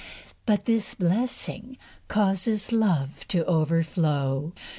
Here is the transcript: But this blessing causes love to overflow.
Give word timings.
But 0.47 0.65
this 0.65 0.95
blessing 0.95 1.77
causes 2.07 2.71
love 2.71 3.27
to 3.27 3.45
overflow. 3.45 4.51